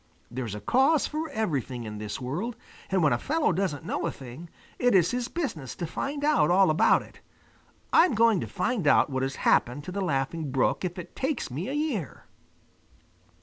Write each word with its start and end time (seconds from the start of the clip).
There's 0.31 0.55
a 0.55 0.61
cause 0.61 1.05
for 1.05 1.29
everything 1.29 1.83
in 1.83 1.99
this 1.99 2.19
world, 2.19 2.55
and 2.89 3.03
when 3.03 3.13
a 3.13 3.19
fellow 3.19 3.51
doesn't 3.51 3.85
know 3.85 4.07
a 4.07 4.11
thing, 4.11 4.49
it 4.79 4.95
is 4.95 5.11
his 5.11 5.27
business 5.27 5.75
to 5.75 5.85
find 5.85 6.23
out 6.23 6.49
all 6.49 6.71
about 6.71 7.03
it. 7.03 7.21
I'm 7.93 8.15
going 8.15 8.39
to 8.39 8.47
find 8.47 8.87
out 8.87 9.11
what 9.11 9.21
has 9.21 9.35
happened 9.45 9.83
to 9.83 9.91
the 9.91 10.01
Laughing 10.01 10.49
Brook, 10.49 10.83
if 10.83 10.97
it 10.97 11.15
takes 11.15 11.51
me 11.51 11.69
a 11.69 11.73
year!" 11.73 12.25